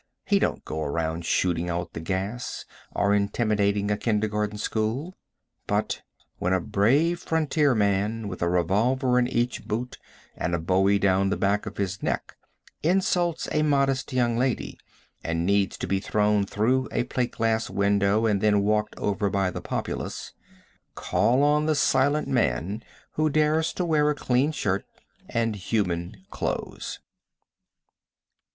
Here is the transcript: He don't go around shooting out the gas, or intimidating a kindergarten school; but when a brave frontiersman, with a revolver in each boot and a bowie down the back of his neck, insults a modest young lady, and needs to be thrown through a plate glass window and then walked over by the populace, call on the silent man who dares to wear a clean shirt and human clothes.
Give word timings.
He 0.25 0.39
don't 0.39 0.65
go 0.65 0.81
around 0.81 1.25
shooting 1.25 1.69
out 1.69 1.93
the 1.93 1.99
gas, 1.99 2.65
or 2.91 3.13
intimidating 3.13 3.91
a 3.91 3.97
kindergarten 3.97 4.57
school; 4.57 5.13
but 5.67 6.01
when 6.39 6.53
a 6.53 6.59
brave 6.59 7.19
frontiersman, 7.19 8.27
with 8.27 8.41
a 8.41 8.49
revolver 8.49 9.19
in 9.19 9.27
each 9.27 9.67
boot 9.67 9.99
and 10.35 10.55
a 10.55 10.59
bowie 10.59 10.97
down 10.97 11.29
the 11.29 11.37
back 11.37 11.67
of 11.67 11.77
his 11.77 12.01
neck, 12.01 12.35
insults 12.81 13.47
a 13.51 13.61
modest 13.61 14.11
young 14.11 14.35
lady, 14.37 14.79
and 15.23 15.45
needs 15.45 15.77
to 15.77 15.85
be 15.85 15.99
thrown 15.99 16.47
through 16.47 16.89
a 16.91 17.03
plate 17.03 17.33
glass 17.33 17.69
window 17.69 18.25
and 18.25 18.41
then 18.41 18.63
walked 18.63 18.97
over 18.97 19.29
by 19.29 19.51
the 19.51 19.61
populace, 19.61 20.33
call 20.95 21.43
on 21.43 21.67
the 21.67 21.75
silent 21.75 22.27
man 22.27 22.83
who 23.11 23.29
dares 23.29 23.71
to 23.73 23.85
wear 23.85 24.09
a 24.09 24.15
clean 24.15 24.51
shirt 24.51 24.83
and 25.29 25.55
human 25.57 26.25
clothes. 26.31 26.97